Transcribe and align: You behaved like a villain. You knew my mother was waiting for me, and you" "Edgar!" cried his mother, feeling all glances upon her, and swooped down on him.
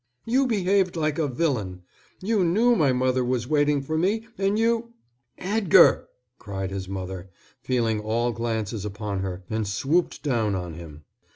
You 0.25 0.47
behaved 0.47 0.95
like 0.95 1.19
a 1.19 1.27
villain. 1.27 1.83
You 2.23 2.43
knew 2.43 2.75
my 2.75 2.91
mother 2.91 3.23
was 3.23 3.47
waiting 3.47 3.83
for 3.83 3.99
me, 3.99 4.25
and 4.35 4.57
you" 4.57 4.93
"Edgar!" 5.53 6.07
cried 6.39 6.71
his 6.71 6.89
mother, 6.89 7.29
feeling 7.61 7.99
all 7.99 8.31
glances 8.31 8.83
upon 8.83 9.19
her, 9.19 9.43
and 9.47 9.67
swooped 9.67 10.23
down 10.23 10.55
on 10.55 10.73
him. 10.73 11.03